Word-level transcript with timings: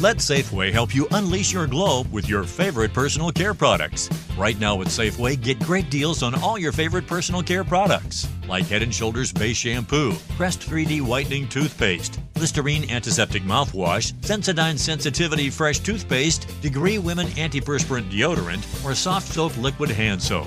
Let 0.00 0.18
Safeway 0.18 0.70
help 0.70 0.94
you 0.94 1.08
unleash 1.10 1.52
your 1.52 1.66
glow 1.66 2.04
with 2.12 2.28
your 2.28 2.44
favorite 2.44 2.92
personal 2.92 3.32
care 3.32 3.52
products. 3.52 4.08
Right 4.38 4.56
now 4.60 4.80
at 4.80 4.86
Safeway, 4.86 5.40
get 5.40 5.58
great 5.58 5.90
deals 5.90 6.22
on 6.22 6.36
all 6.36 6.56
your 6.56 6.70
favorite 6.70 7.08
personal 7.08 7.42
care 7.42 7.64
products, 7.64 8.28
like 8.46 8.66
Head 8.66 8.94
& 8.94 8.94
Shoulders 8.94 9.32
Base 9.32 9.56
Shampoo, 9.56 10.14
Crest 10.36 10.60
3D 10.60 11.00
Whitening 11.00 11.48
Toothpaste, 11.48 12.20
Listerine 12.36 12.88
Antiseptic 12.88 13.42
Mouthwash, 13.42 14.12
Sensodyne 14.20 14.78
Sensitivity 14.78 15.50
Fresh 15.50 15.80
Toothpaste, 15.80 16.46
Degree 16.62 16.98
Women 16.98 17.26
Antiperspirant 17.30 18.08
Deodorant, 18.08 18.84
or 18.84 18.94
Soft 18.94 19.26
Soap 19.26 19.56
Liquid 19.56 19.90
Hand 19.90 20.22
Soap. 20.22 20.46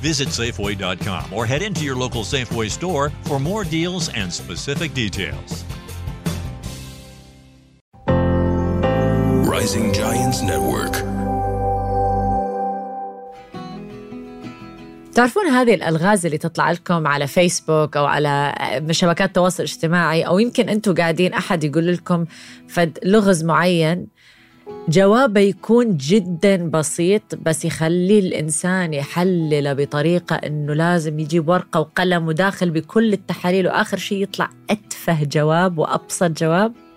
Visit 0.00 0.28
Safeway.com 0.28 1.34
or 1.34 1.44
head 1.44 1.60
into 1.60 1.84
your 1.84 1.96
local 1.96 2.22
Safeway 2.22 2.70
store 2.70 3.10
for 3.24 3.38
more 3.38 3.64
deals 3.64 4.08
and 4.14 4.32
specific 4.32 4.94
details. 4.94 5.66
Rising 9.68 9.92
Giants 9.92 10.40
Network. 10.42 10.96
تعرفون 15.14 15.46
هذه 15.46 15.74
الألغاز 15.74 16.26
اللي 16.26 16.38
تطلع 16.38 16.70
لكم 16.70 17.06
على 17.06 17.26
فيسبوك 17.26 17.96
أو 17.96 18.06
على 18.06 18.54
شبكات 18.90 19.28
التواصل 19.28 19.62
الاجتماعي 19.62 20.22
أو 20.22 20.38
يمكن 20.38 20.68
أنتم 20.68 20.94
قاعدين 20.94 21.32
أحد 21.34 21.64
يقول 21.64 21.92
لكم 21.92 22.24
فد 22.68 22.98
لغز 23.04 23.44
معين 23.44 24.06
جوابه 24.88 25.40
يكون 25.40 25.96
جدا 25.96 26.70
بسيط 26.70 27.34
بس 27.34 27.64
يخلي 27.64 28.18
الإنسان 28.18 28.94
يحلله 28.94 29.72
بطريقة 29.72 30.36
إنه 30.36 30.74
لازم 30.74 31.18
يجيب 31.18 31.48
ورقة 31.48 31.80
وقلم 31.80 32.28
وداخل 32.28 32.70
بكل 32.70 33.12
التحاليل 33.12 33.66
وآخر 33.66 33.96
شيء 33.96 34.22
يطلع 34.22 34.50
أتفه 34.70 35.24
جواب 35.24 35.78
وأبسط 35.78 36.30
جواب 36.30 36.87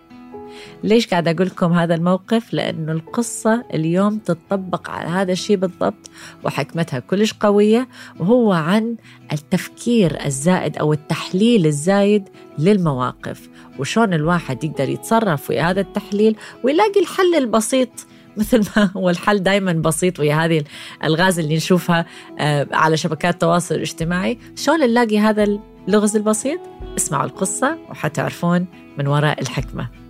ليش 0.84 1.08
قاعد 1.08 1.28
أقول 1.28 1.48
لكم 1.48 1.74
هذا 1.74 1.96
الموقف؟ 1.96 2.54
لأنه 2.54 2.92
القصة 2.92 3.64
اليوم 3.74 4.18
تتطبق 4.18 4.90
على 4.90 5.10
هذا 5.10 5.32
الشيء 5.32 5.56
بالضبط 5.56 6.10
وحكمتها 6.44 7.00
كلش 7.00 7.34
قوية 7.34 7.88
وهو 8.20 8.52
عن 8.52 8.96
التفكير 9.34 10.26
الزائد 10.26 10.78
أو 10.78 10.94
التحليل 10.94 11.66
الزايد 11.66 12.30
للمواقف. 12.60 13.50
وشون 13.80 14.14
الواحد 14.14 14.64
يقدر 14.64 14.90
يتصرف 14.90 15.42
في 15.42 15.60
هذا 15.60 15.82
التحليل 15.82 16.36
ويلاقي 16.64 17.00
الحل 17.00 17.36
البسيط 17.38 17.90
مثل 18.38 18.70
ما 18.78 18.92
هو 18.98 19.10
الحل 19.10 19.44
دائما 19.44 19.74
بسيط 19.74 20.20
ويا 20.20 20.46
هذه 20.46 20.64
الغاز 21.04 21.40
اللي 21.40 21.56
نشوفها 21.56 22.06
آه، 22.40 22.68
على 22.72 22.98
شبكات 22.98 23.34
التواصل 23.34 23.76
الاجتماعي. 23.76 24.38
شلون 24.56 24.80
نلاقي 24.80 25.20
هذا 25.20 25.60
اللغز 25.88 26.16
البسيط؟ 26.16 26.60
اسمعوا 26.98 27.26
القصة 27.26 27.78
وحتعرفون 27.90 28.66
من 28.98 29.08
وراء 29.08 29.42
الحكمة. 29.42 30.01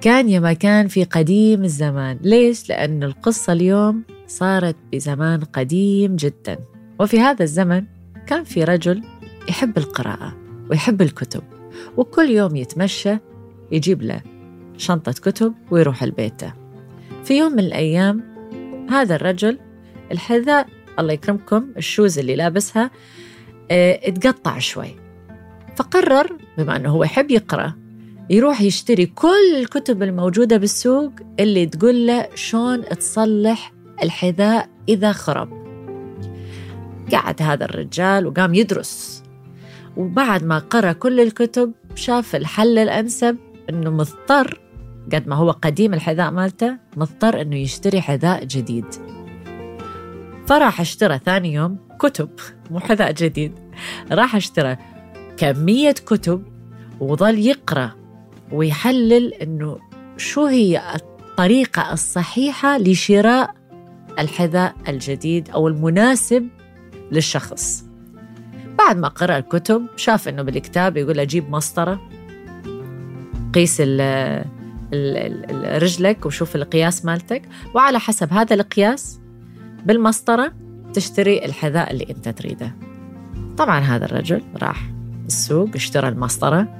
كان 0.00 0.28
يا 0.28 0.40
ما 0.40 0.52
كان 0.52 0.88
في 0.88 1.04
قديم 1.04 1.64
الزمان. 1.64 2.18
ليش؟ 2.22 2.68
لأن 2.68 3.02
القصة 3.02 3.52
اليوم 3.52 4.04
صارت 4.26 4.76
بزمان 4.92 5.40
قديم 5.40 6.16
جدا. 6.16 6.58
وفي 7.00 7.20
هذا 7.20 7.42
الزمن 7.42 7.84
كان 8.26 8.44
في 8.44 8.64
رجل 8.64 9.02
يحب 9.48 9.78
القراءة 9.78 10.36
ويحب 10.70 11.02
الكتب 11.02 11.42
وكل 11.96 12.30
يوم 12.30 12.56
يتمشى 12.56 13.16
يجيب 13.72 14.02
له 14.02 14.20
شنطة 14.76 15.12
كتب 15.12 15.54
ويروح 15.70 16.04
لبيته. 16.04 16.52
في 17.24 17.38
يوم 17.38 17.52
من 17.52 17.58
الأيام 17.58 18.22
هذا 18.90 19.14
الرجل 19.14 19.58
الحذاء 20.12 20.66
الله 20.98 21.12
يكرمكم 21.12 21.68
الشوز 21.76 22.18
اللي 22.18 22.36
لابسها 22.36 22.90
آه 23.70 24.00
اتقطع 24.02 24.58
شوي. 24.58 24.96
فقرر 25.76 26.36
بما 26.58 26.76
أنه 26.76 26.88
هو 26.88 27.04
يحب 27.04 27.30
يقرأ 27.30 27.79
يروح 28.30 28.60
يشتري 28.60 29.06
كل 29.06 29.56
الكتب 29.56 30.02
الموجودة 30.02 30.56
بالسوق 30.56 31.12
اللي 31.40 31.66
تقول 31.66 32.06
له 32.06 32.28
شلون 32.34 32.84
تصلح 32.84 33.72
الحذاء 34.02 34.68
إذا 34.88 35.12
خرب. 35.12 35.48
قعد 37.12 37.42
هذا 37.42 37.64
الرجال 37.64 38.26
وقام 38.26 38.54
يدرس. 38.54 39.22
وبعد 39.96 40.44
ما 40.44 40.58
قرأ 40.58 40.92
كل 40.92 41.20
الكتب 41.20 41.72
شاف 41.94 42.36
الحل 42.36 42.78
الأنسب 42.78 43.36
إنه 43.70 43.90
مضطر 43.90 44.60
قد 45.12 45.28
ما 45.28 45.36
هو 45.36 45.50
قديم 45.50 45.94
الحذاء 45.94 46.30
مالته 46.30 46.76
مضطر 46.96 47.40
إنه 47.40 47.56
يشتري 47.56 48.00
حذاء 48.00 48.44
جديد. 48.44 48.86
فراح 50.46 50.80
اشترى 50.80 51.20
ثاني 51.24 51.52
يوم 51.52 51.78
كتب 51.98 52.30
مو 52.70 52.80
حذاء 52.80 53.12
جديد. 53.12 53.52
راح 54.12 54.36
اشترى 54.36 54.76
كمية 55.36 55.92
كتب 55.92 56.42
وظل 57.00 57.38
يقرأ. 57.38 57.99
ويحلل 58.52 59.34
إنه 59.34 59.78
شو 60.16 60.46
هي 60.46 60.82
الطريقة 60.94 61.92
الصحيحة 61.92 62.78
لشراء 62.78 63.54
الحذاء 64.18 64.74
الجديد 64.88 65.50
أو 65.50 65.68
المناسب 65.68 66.48
للشخص. 67.12 67.84
بعد 68.78 68.96
ما 68.96 69.08
قرأ 69.08 69.38
الكتب 69.38 69.86
شاف 69.96 70.28
إنه 70.28 70.42
بالكتاب 70.42 70.96
يقول 70.96 71.20
أجيب 71.20 71.50
مسطرة 71.50 72.00
قيس 73.54 73.80
رجلك 75.82 76.26
وشوف 76.26 76.56
القياس 76.56 77.04
مالتك 77.04 77.42
وعلى 77.74 78.00
حسب 78.00 78.32
هذا 78.32 78.54
القياس 78.54 79.20
بالمسطرة 79.84 80.52
تشتري 80.92 81.44
الحذاء 81.44 81.90
اللي 81.90 82.06
أنت 82.10 82.28
تريده. 82.28 82.76
طبعا 83.58 83.80
هذا 83.80 84.04
الرجل 84.04 84.42
راح 84.62 84.90
السوق 85.26 85.70
اشترى 85.74 86.08
المسطرة 86.08 86.79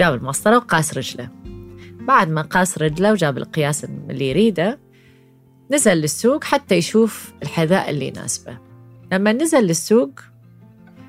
جاب 0.00 0.14
المسطرة 0.14 0.56
وقاس 0.56 0.98
رجله. 0.98 1.28
بعد 2.00 2.28
ما 2.28 2.42
قاس 2.42 2.78
رجله 2.78 3.12
وجاب 3.12 3.38
القياس 3.38 3.84
اللي 3.84 4.30
يريده 4.30 4.78
نزل 5.70 5.92
للسوق 5.92 6.44
حتى 6.44 6.74
يشوف 6.74 7.32
الحذاء 7.42 7.90
اللي 7.90 8.08
يناسبه. 8.08 8.58
لما 9.12 9.32
نزل 9.32 9.60
للسوق 9.60 10.10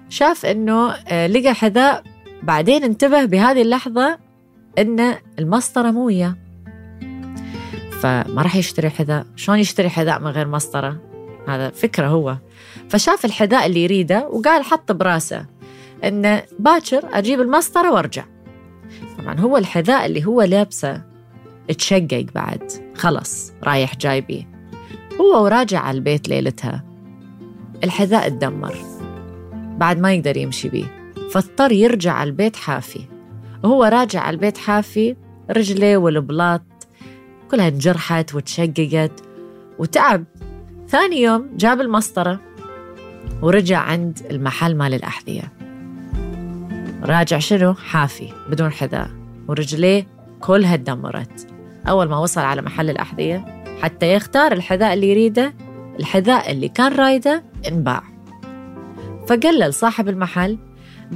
شاف 0.09 0.45
إنه 0.45 0.91
آه، 0.91 1.27
لقى 1.27 1.53
حذاء 1.53 2.03
بعدين 2.43 2.83
انتبه 2.83 3.25
بهذه 3.25 3.61
اللحظة 3.61 4.19
إن 4.77 5.15
المسطرة 5.39 5.91
مو 5.91 6.05
وياه. 6.05 6.35
فما 8.01 8.41
راح 8.41 8.55
يشتري 8.55 8.89
حذاء 8.89 9.25
شلون 9.35 9.59
يشتري 9.59 9.89
حذاء 9.89 10.19
من 10.19 10.27
غير 10.27 10.47
مسطرة؟ 10.47 11.01
هذا 11.47 11.69
فكرة 11.69 12.07
هو. 12.07 12.37
فشاف 12.89 13.25
الحذاء 13.25 13.65
اللي 13.65 13.83
يريده 13.83 14.27
وقال 14.27 14.63
حط 14.63 14.91
براسه 14.91 15.45
انه 16.03 16.43
باكر 16.59 17.01
أجيب 17.13 17.41
المسطرة 17.41 17.91
وأرجع. 17.91 18.25
طبعا. 19.21 19.39
هو 19.39 19.57
الحذاء 19.57 20.05
اللي 20.05 20.25
هو 20.25 20.41
لابسه 20.41 21.01
اتشقق 21.69 22.25
بعد. 22.35 22.71
خلص 22.95 23.53
رايح 23.63 23.95
جاي 23.95 24.21
بيه 24.21 24.51
هو 25.21 25.43
وراجع 25.43 25.79
على 25.79 25.97
البيت 25.97 26.29
ليلتها. 26.29 26.83
الحذاء 27.83 28.27
اتدمر. 28.27 28.75
بعد 29.77 29.99
ما 29.99 30.13
يقدر 30.13 30.37
يمشي 30.37 30.69
بيه. 30.69 31.13
فاضطر 31.31 31.71
يرجع 31.71 32.13
على 32.13 32.29
البيت 32.29 32.55
حافي. 32.55 33.01
وهو 33.63 33.83
راجع 33.83 34.19
على 34.19 34.33
البيت 34.33 34.57
حافي 34.57 35.15
رجليه 35.49 35.97
والبلاط 35.97 36.61
كلها 37.51 37.67
انجرحت 37.67 38.35
وتشققت. 38.35 39.23
وتعب. 39.79 40.23
ثاني 40.87 41.21
يوم 41.21 41.49
جاب 41.55 41.81
المسطرة 41.81 42.39
ورجع 43.41 43.79
عند 43.79 44.19
المحل 44.31 44.75
مال 44.75 44.93
الأحذية. 44.93 45.60
راجع 47.03 47.39
شنو؟ 47.39 47.73
حافي 47.73 48.29
بدون 48.49 48.71
حذاء. 48.71 49.09
ورجليه 49.47 50.07
كلها 50.39 50.75
تدمرت 50.75 51.47
أول 51.89 52.09
ما 52.09 52.17
وصل 52.17 52.41
على 52.41 52.61
محل 52.61 52.89
الأحذية 52.89 53.63
حتى 53.81 54.13
يختار 54.13 54.51
الحذاء 54.51 54.93
اللي 54.93 55.11
يريده 55.11 55.53
الحذاء 55.99 56.51
اللي 56.51 56.67
كان 56.69 56.93
رايده 56.93 57.43
انباع. 57.67 58.03
فقال 59.27 59.59
له 59.59 59.67
لصاحب 59.67 60.09
المحل 60.09 60.57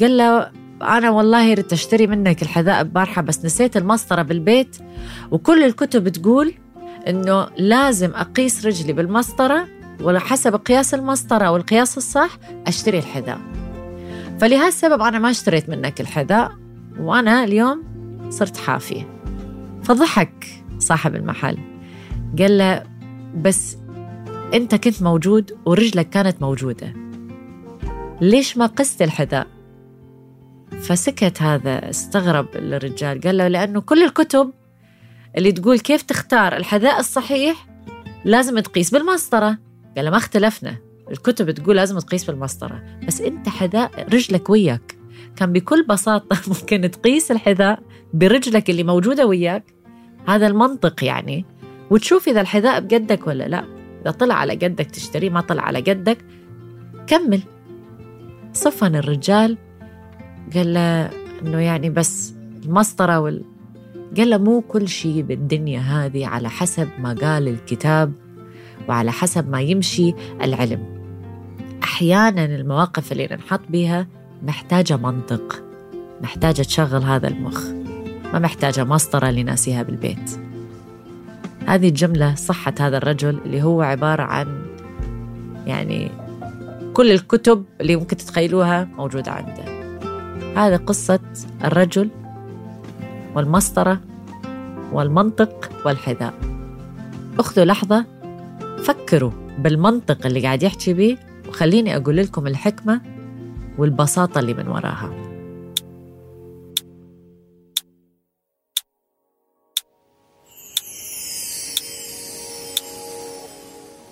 قال 0.01 0.17
له 0.17 0.51
أنا 0.81 1.09
والله 1.09 1.53
ردت 1.53 1.73
أشتري 1.73 2.07
منك 2.07 2.41
الحذاء 2.41 2.83
ببارحة 2.83 3.21
بس 3.21 3.45
نسيت 3.45 3.77
المسطرة 3.77 4.21
بالبيت. 4.21 4.77
وكل 5.31 5.63
الكتب 5.63 6.09
تقول 6.09 6.53
إنه 7.07 7.47
لازم 7.57 8.11
أقيس 8.15 8.65
رجلي 8.65 8.93
بالمسطرة 8.93 9.67
ولا 10.01 10.19
حسب 10.19 10.55
قياس 10.55 10.93
المسطرة 10.93 11.51
والقياس 11.51 11.97
الصح 11.97 12.37
أشتري 12.67 12.99
الحذاء. 12.99 13.64
فلهالسبب 14.39 15.01
أنا 15.01 15.19
ما 15.19 15.29
اشتريت 15.29 15.69
منك 15.69 16.01
الحذاء 16.01 16.51
وأنا 16.99 17.43
اليوم 17.43 17.83
صرت 18.29 18.57
حافية. 18.57 19.19
فضحك 19.83 20.45
صاحب 20.79 21.15
المحل. 21.15 21.57
قال 22.39 22.57
له 22.57 22.83
بس 23.41 23.77
أنت 24.53 24.75
كنت 24.75 25.03
موجود 25.03 25.57
ورجلك 25.65 26.09
كانت 26.09 26.41
موجودة. 26.41 26.93
ليش 28.21 28.57
ما 28.57 28.65
قست 28.65 29.01
الحذاء؟ 29.01 29.47
فسكت 30.81 31.41
هذا 31.41 31.89
استغرب 31.89 32.47
الرجال. 32.55 33.21
قال 33.21 33.37
له 33.37 33.47
لأنه 33.47 33.81
كل 33.81 34.03
الكتب 34.03 34.51
اللي 35.37 35.51
تقول 35.51 35.79
كيف 35.79 36.01
تختار 36.01 36.57
الحذاء 36.57 36.99
الصحيح 36.99 37.67
لازم 38.25 38.59
تقيس 38.59 38.91
بالمسطرة. 38.91 39.57
قال 39.95 40.05
له 40.05 40.11
ما 40.11 40.17
اختلفنا. 40.17 40.84
الكتب 41.11 41.51
تقول 41.51 41.75
لازم 41.75 41.99
تقيس 41.99 42.23
بالمسطرة 42.23 42.83
بس 43.07 43.21
أنت 43.21 43.49
حذاء 43.49 44.13
رجلك 44.13 44.49
وياك. 44.49 44.95
كان 45.35 45.53
بكل 45.53 45.83
بساطة 45.83 46.37
ممكن 46.53 46.91
تقيس 46.91 47.31
الحذاء 47.31 47.79
برجلك 48.13 48.69
اللي 48.69 48.83
موجودة 48.83 49.25
وياك. 49.25 49.63
هذا 50.27 50.47
المنطق 50.47 51.03
يعني. 51.03 51.45
وتشوف 51.89 52.27
إذا 52.27 52.41
الحذاء 52.41 52.79
بقدك 52.79 53.27
ولا 53.27 53.47
لا. 53.47 53.65
إذا 54.01 54.11
طلع 54.11 54.35
على 54.35 54.53
قدك 54.53 54.91
تشتريه 54.91 55.29
ما 55.29 55.41
طلع 55.41 55.63
على 55.63 55.79
قدك 55.79 56.17
كمل. 57.07 57.41
صفن 58.53 58.95
الرجال 58.95 59.57
قال 60.55 60.73
له 60.73 61.09
إنه 61.41 61.59
يعني 61.59 61.89
بس 61.89 62.33
المسطرة 62.65 63.19
وال 63.19 63.43
قال 64.17 64.29
له 64.29 64.37
مو 64.37 64.61
كل 64.61 64.87
شيء 64.87 65.21
بالدنيا 65.21 65.79
هذه 65.79 66.27
على 66.27 66.49
حسب 66.49 66.87
ما 66.99 67.13
قال 67.13 67.47
الكتاب. 67.47 68.13
وعلى 68.89 69.11
حسب 69.11 69.49
ما 69.49 69.61
يمشي 69.61 70.13
العلم. 70.41 70.94
أحيانا 71.95 72.45
المواقف 72.45 73.11
اللي 73.11 73.27
ننحط 73.31 73.59
بها 73.69 74.07
محتاجة 74.43 74.97
منطق 74.97 75.63
محتاجة 76.21 76.61
تشغل 76.61 77.03
هذا 77.03 77.27
المخ 77.27 77.65
ما 78.33 78.39
محتاجة 78.39 78.83
مسطرة 78.83 79.31
لناسها 79.31 79.83
بالبيت. 79.83 80.31
هذه 81.65 81.89
الجملة 81.89 82.35
صحة 82.35 82.73
هذا 82.79 82.97
الرجل 82.97 83.41
اللي 83.45 83.63
هو 83.63 83.81
عبارة 83.81 84.23
عن 84.23 84.65
يعني 85.67 86.11
كل 86.93 87.11
الكتب 87.11 87.65
اللي 87.81 87.95
ممكن 87.95 88.17
تتخيلوها 88.17 88.83
موجودة 88.83 89.31
عنده. 89.31 89.63
هذه 90.55 90.75
قصة 90.75 91.19
الرجل 91.63 92.09
والمسطرة 93.35 93.99
والمنطق 94.91 95.69
والحذاء. 95.85 96.33
أخذوا 97.39 97.65
لحظة 97.65 98.05
فكروا 98.83 99.31
بالمنطق 99.59 100.25
اللي 100.25 100.41
قاعد 100.41 100.63
يحكي 100.63 100.93
بيه 100.93 101.34
وخليني 101.55 101.95
أقول 101.95 102.17
لكم 102.17 102.47
الحكمة 102.47 103.01
والبساطة 103.77 104.39
اللي 104.39 104.53
من 104.53 104.67
وراها. 104.67 105.11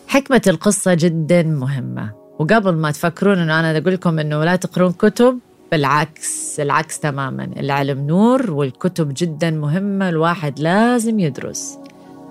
حكمة 0.07 0.41
القصة 0.47 0.93
جدا 0.93 1.43
مهمة. 1.43 2.13
وقبل 2.39 2.75
ما 2.75 2.91
تفكرون 2.91 3.39
إنه 3.39 3.59
أنا 3.59 3.77
أقول 3.77 3.93
لكم 3.93 4.19
إنه 4.19 4.43
لا 4.43 4.55
تقرون 4.55 4.91
كتب 4.91 5.39
بالعكس 5.71 6.59
العكس 6.59 6.99
تماما. 6.99 7.43
العلم 7.43 8.07
نور 8.07 8.51
والكتب 8.51 9.13
جدا 9.17 9.51
مهمة 9.51 10.09
الواحد 10.09 10.59
لازم 10.59 11.19
يدرس. 11.19 11.79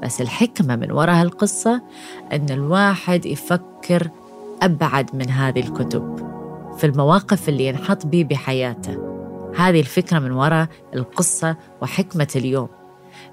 بس 0.02 0.20
الحكمة 0.20 0.76
من 0.76 0.90
وراء 0.90 1.22
القصة 1.22 1.82
أن 2.32 2.46
الواحد 2.50 3.26
يفكر 3.26 4.10
أبعد 4.62 5.16
من 5.16 5.30
هذه 5.30 5.60
الكتب 5.60 6.16
في 6.78 6.86
المواقف 6.86 7.48
اللي 7.48 7.66
ينحط 7.66 8.06
بيه 8.06 8.24
بحياته. 8.24 9.12
هذه 9.56 9.80
الفكرة 9.80 10.18
من 10.18 10.30
وراء 10.30 10.68
القصة 10.94 11.56
وحكمة 11.82 12.28
اليوم. 12.36 12.68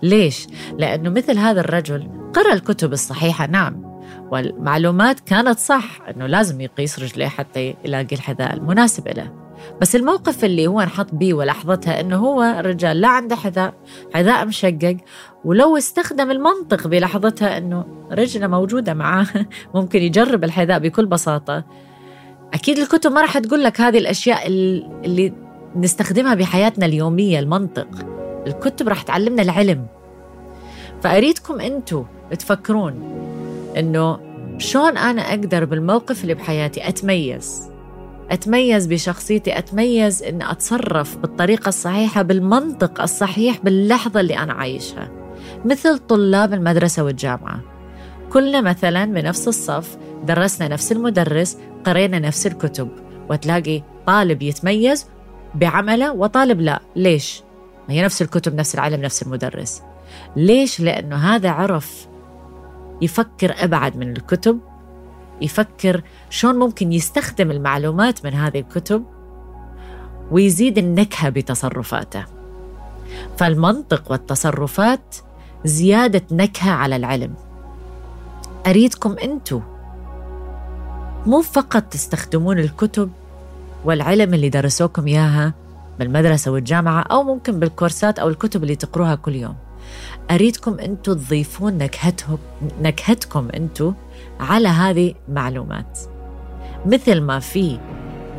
ليش؟ 0.04 0.48
لأنه 0.78 1.10
مثل 1.10 1.38
هذا 1.38 1.60
الرجل 1.60 2.10
قرأ 2.34 2.54
الكتب 2.54 2.94
الصحيحة 2.94 3.48
نعم. 3.48 4.02
والمعلومات 4.32 5.20
كانت 5.20 5.60
صح 5.60 6.02
أنه 6.10 6.28
لازم 6.28 6.62
يقيس 6.62 7.00
رجليه 7.00 7.28
حتى 7.28 7.76
يلاقي 7.86 8.16
الحذاء 8.16 8.54
المناسب 8.54 9.08
له. 9.08 9.39
بس 9.82 9.96
الموقف 9.96 10.46
اللي 10.46 10.68
هو 10.68 10.82
انحط 10.82 11.14
بيه 11.14 11.34
ولحظتها 11.34 12.00
إنه 12.00 12.18
هو 12.18 12.62
رجال 12.66 13.02
لا 13.02 13.08
عنده 13.08 13.36
حذاء 13.36 13.74
حذاء 14.14 14.46
مشقق 14.46 14.98
ولو 15.46 15.78
استخدم 15.78 16.32
المنطق 16.32 16.88
بلحظتها 16.88 17.58
إنه 17.58 17.86
رجلة 18.12 18.48
موجودة 18.48 18.94
معاه 18.94 19.28
ممكن 19.76 20.02
يجرب 20.02 20.44
الحذاء 20.44 20.80
بكل 20.80 21.06
بساطة. 21.06 21.64
أكيد 22.54 22.78
الكتب 22.78 23.12
ما 23.12 23.22
راح 23.22 23.38
تقول 23.38 23.64
لك 23.64 23.82
هذه 23.82 23.98
الأشياء 23.98 24.48
اللي 24.48 25.34
نستخدمها 25.76 26.36
بحياتنا 26.36 26.86
اليومية 26.86 27.40
المنطق. 27.40 27.88
الكتب 28.48 28.88
راح 28.88 29.02
تعلمنا 29.02 29.42
العلم. 29.42 29.88
فأريدكم 31.02 31.60
أنتم 31.62 32.06
تفكرون 32.40 32.94
إنه 33.78 34.20
شلون 34.58 34.98
أنا 34.98 35.22
أقدر 35.22 35.66
بالموقف 35.66 36.22
اللي 36.24 36.34
بحياتي 36.34 36.88
أتميز؟ 36.88 37.69
أتميز 38.32 38.86
بشخصيتي 38.86 39.58
أتميز 39.58 40.24
أن 40.24 40.42
أتصرف 40.42 41.18
بالطريقة 41.18 41.70
الصحيحة 41.70 42.22
بالمنطق 42.22 43.02
الصحيح 43.02 43.60
باللحظة 43.64 44.20
اللي 44.20 44.38
أنا 44.38 44.54
عايشها 44.54 45.12
مثل 45.66 45.98
طلاب 45.98 46.54
المدرسة 46.54 47.04
والجامعة 47.04 47.62
كلنا 48.30 48.62
مثلا 48.62 49.06
بنفس 49.06 49.48
الصف 49.48 49.98
درسنا 50.24 50.68
نفس 50.68 50.92
المدرس 50.92 51.58
قرينا 51.86 52.20
نفس 52.20 52.48
الكتب 52.48 52.90
وتلاقي 53.30 53.84
طالب 54.08 54.42
يتميز 54.42 55.08
بعمله 55.56 56.12
وطالب 56.12 56.62
لا 56.62 56.80
ليش؟ 56.96 57.44
هي 57.90 58.04
نفس 58.04 58.22
الكتب 58.22 58.56
نفس 58.56 58.76
العلم 58.76 59.02
نفس 59.02 59.24
المدرس 59.24 59.82
ليش؟ 60.36 60.80
لأنه 60.80 61.16
هذا 61.16 61.50
عرف 61.50 62.08
يفكر 63.02 63.56
أبعد 63.58 63.98
من 63.98 64.12
الكتب 64.12 64.60
يفكر 65.42 66.02
شلون 66.30 66.56
ممكن 66.56 66.94
يستخدم 66.94 67.52
المعلومات 67.52 68.26
من 68.26 68.34
هذه 68.34 68.60
الكتب 68.60 69.04
ويزيد 70.32 70.78
النكهة 70.78 71.30
بتصرفاته. 71.30 72.26
فالمنطق 73.38 74.12
والتصرفات 74.12 75.16
زيادة 75.66 76.22
نكهة 76.32 76.72
على 76.72 76.96
العلم. 76.96 77.34
أريدكم 78.68 79.16
أنتو 79.24 79.62
مو 81.26 81.42
فقط 81.42 81.84
تستخدمون 81.84 82.60
الكتب 82.60 83.12
والعلم 83.86 84.34
اللي 84.34 84.50
درسوكم 84.50 85.08
إياها 85.08 85.54
بالمدرسة 86.00 86.52
والجامعة 86.52 87.02
أو 87.02 87.24
ممكن 87.24 87.60
بالكورسات 87.60 88.20
أو 88.20 88.28
الكتب 88.28 88.64
اللي 88.64 88.76
تقروها 88.76 89.16
كل 89.16 89.36
يوم. 89.36 89.56
أريدكم 90.32 90.80
أنتو 90.80 91.14
تضيفون 91.14 91.78
نكهتهم 91.78 92.38
نكهتكم 92.82 93.48
أنتو 93.56 93.94
على 94.40 94.68
هذه 94.68 95.14
المعلومات 95.30 96.00
مثل 96.86 97.22
ما 97.22 97.40
في 97.40 97.80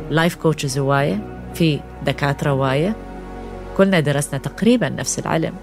life 0.09 0.35
coaches 0.35 0.77
هواية 0.77 1.41
في 1.53 1.79
دكاترة 2.05 2.51
هواية 2.51 2.95
كلنا 3.77 3.99
درسنا 3.99 4.39
تقريبا 4.39 4.89
نفس 4.89 5.19
العلم 5.19 5.53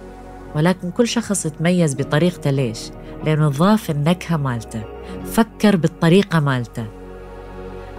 ولكن 0.54 0.90
كل 0.90 1.08
شخص 1.08 1.42
تميز 1.42 1.94
بطريقته 1.94 2.50
ليش؟ 2.50 2.78
لأنه 3.24 3.48
ضاف 3.48 3.90
النكهة 3.90 4.36
مالته. 4.36 4.82
فكر 5.24 5.76
بالطريقة 5.76 6.40
مالته. 6.40 6.86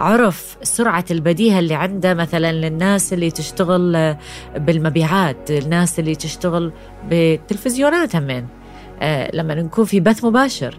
عرف 0.00 0.56
سرعة 0.62 1.04
البديهة 1.10 1.58
اللي 1.58 1.74
عنده 1.74 2.14
مثلا 2.14 2.52
للناس 2.52 3.12
اللي 3.12 3.30
تشتغل 3.30 4.16
بالمبيعات 4.56 5.50
الناس 5.50 5.98
اللي 5.98 6.14
تشتغل 6.14 6.72
بالتلفزيونات 7.08 8.16
همين 8.16 8.46
آه 9.00 9.30
لما 9.34 9.54
نكون 9.54 9.84
في 9.84 10.00
بث 10.00 10.24
مباشر 10.24 10.78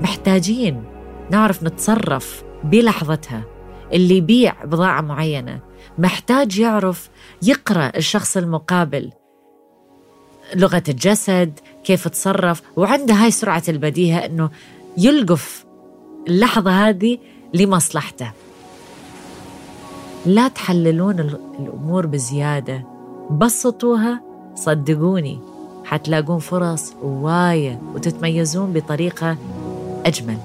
محتاجين 0.00 0.84
نعرف 1.30 1.62
نتصرف 1.62 2.42
بلحظتها. 2.64 3.44
اللي 3.92 4.16
يبيع 4.16 4.64
بضاعة 4.64 5.00
معينة 5.00 5.60
محتاج 5.98 6.58
يعرف 6.58 7.10
يقرأ 7.42 7.92
الشخص 7.96 8.36
المقابل 8.36 9.10
لغة 10.54 10.82
الجسد 10.88 11.58
كيف 11.84 12.08
تصرف. 12.08 12.62
وعنده 12.76 13.14
هاي 13.14 13.30
سرعة 13.30 13.62
البديهة 13.68 14.18
أنه 14.18 14.50
يلقف 14.98 15.64
اللحظة 16.28 16.88
هذه 16.88 17.18
لمصلحته. 17.54 18.30
لا 20.26 20.48
تحللون 20.48 21.20
الأمور 21.60 22.06
بزيادة. 22.06 22.84
بسطوها 23.30 24.20
صدقوني 24.54 25.38
حتلاقون 25.84 26.38
فرص 26.38 26.92
هواية 27.02 27.80
وتتميزون 27.94 28.72
بطريقة 28.72 29.36
أجمل. 30.06 30.38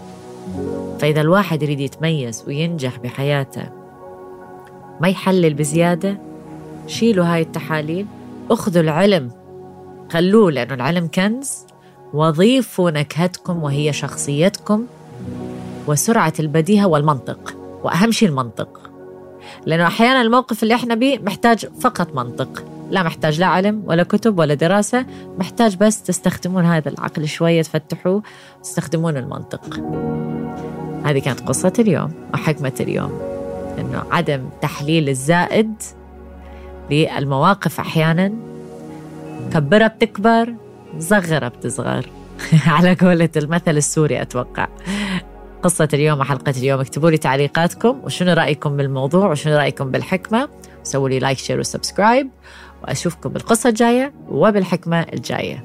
فإذا 0.99 1.21
الواحد 1.21 1.63
يريد 1.63 1.79
يتميز 1.79 2.43
وينجح 2.47 2.99
بحياته 2.99 3.69
ما 5.01 5.07
يحلل 5.07 5.53
بزيادة 5.53 6.17
شيلوا 6.87 7.25
هاي 7.25 7.41
التحاليل 7.41 8.05
أخذوا 8.51 8.83
العلم. 8.83 9.31
خلوه 10.11 10.51
لأنه 10.51 10.73
العلم 10.73 11.07
كنز. 11.07 11.65
وضيفوا 12.13 12.91
نكهتكم 12.91 13.63
وهي 13.63 13.93
شخصيتكم. 13.93 14.85
وسرعة 15.87 16.33
البديهة 16.39 16.87
والمنطق 16.87 17.55
وأهم 17.83 18.11
شيء 18.11 18.29
المنطق. 18.29 18.91
لأنه 19.65 19.87
أحيانا 19.87 20.21
الموقف 20.21 20.63
اللي 20.63 20.75
إحنا 20.75 20.95
بيه 20.95 21.19
محتاج 21.19 21.65
فقط 21.65 22.15
منطق. 22.15 22.63
لا 22.91 23.03
محتاج 23.03 23.39
لا 23.39 23.45
علم 23.45 23.83
ولا 23.85 24.03
كتب 24.03 24.39
ولا 24.39 24.53
دراسة 24.53 25.05
محتاج 25.39 25.75
بس 25.75 26.03
تستخدمون 26.03 26.65
هذا 26.65 26.89
العقل 26.89 27.27
شوية 27.27 27.61
تفتحوه 27.61 28.23
تستخدمون 28.63 29.17
المنطق. 29.17 29.79
هذه 31.05 31.19
كانت 31.19 31.39
قصة 31.39 31.73
اليوم 31.79 32.11
وحكمة 32.33 32.73
اليوم. 32.79 33.19
أنه 33.79 34.03
عدم 34.11 34.49
تحليل 34.61 35.09
الزائد 35.09 35.73
للمواقف 36.91 37.79
أحيانا. 37.79 38.33
كبرها 39.53 39.87
بتكبر 39.87 40.53
صغرها 40.99 41.47
بتصغر 41.47 42.09
على 42.67 42.93
قولة 42.93 43.29
المثل 43.37 43.77
السوري 43.77 44.21
أتوقع. 44.21 44.67
قصة 45.65 45.87
اليوم 45.93 46.19
وحلقة 46.19 46.53
اليوم 46.57 46.79
اكتبوا 46.79 47.09
لي 47.09 47.17
تعليقاتكم 47.17 48.01
وشنو 48.03 48.33
رأيكم 48.33 48.77
بالموضوع 48.77 49.31
وشنو 49.31 49.57
رأيكم 49.57 49.91
بالحكمة 49.91 50.49
سووا 50.83 51.09
لي 51.09 51.19
لايك 51.19 51.37
شير 51.37 51.59
وسبسكرايب 51.59 52.29
وأشوفكم 52.83 53.29
بالقصة 53.29 53.69
الجاية 53.69 54.13
وبالحكمة 54.29 55.01
الجاية 55.01 55.63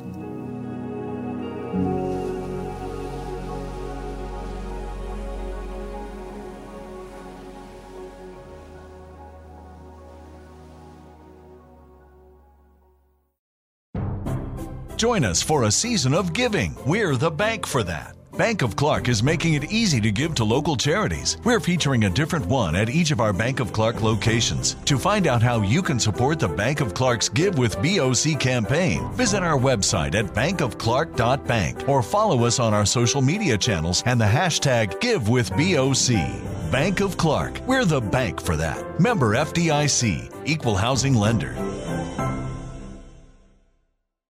Join 14.96 15.24
us 15.24 15.42
for 15.42 15.64
a 15.64 15.70
season 15.70 16.12
of 16.12 16.34
giving. 16.34 16.76
We're 16.84 17.16
the 17.16 17.30
bank 17.30 17.66
for 17.66 17.82
that. 17.84 18.19
Bank 18.40 18.62
of 18.62 18.74
Clark 18.74 19.10
is 19.10 19.22
making 19.22 19.52
it 19.52 19.70
easy 19.70 20.00
to 20.00 20.10
give 20.10 20.34
to 20.36 20.44
local 20.44 20.74
charities. 20.74 21.36
We're 21.44 21.60
featuring 21.60 22.04
a 22.04 22.08
different 22.08 22.46
one 22.46 22.74
at 22.74 22.88
each 22.88 23.10
of 23.10 23.20
our 23.20 23.34
Bank 23.34 23.60
of 23.60 23.70
Clark 23.70 24.00
locations. 24.00 24.76
To 24.86 24.98
find 24.98 25.26
out 25.26 25.42
how 25.42 25.60
you 25.60 25.82
can 25.82 26.00
support 26.00 26.38
the 26.38 26.48
Bank 26.48 26.80
of 26.80 26.94
Clark's 26.94 27.28
Give 27.28 27.58
with 27.58 27.76
BOC 27.82 28.40
campaign, 28.40 29.12
visit 29.12 29.42
our 29.42 29.58
website 29.58 30.14
at 30.14 30.24
bankofclark.bank 30.34 31.86
or 31.86 32.02
follow 32.02 32.46
us 32.46 32.58
on 32.58 32.72
our 32.72 32.86
social 32.86 33.20
media 33.20 33.58
channels 33.58 34.02
and 34.06 34.18
the 34.18 34.24
hashtag 34.24 34.98
GiveWithBOC. 35.00 36.72
Bank 36.72 37.00
of 37.00 37.18
Clark. 37.18 37.60
We're 37.66 37.84
the 37.84 38.00
bank 38.00 38.40
for 38.40 38.56
that. 38.56 38.98
Member 38.98 39.34
FDIC. 39.34 40.46
Equal 40.46 40.76
Housing 40.76 41.14
Lender. 41.14 41.54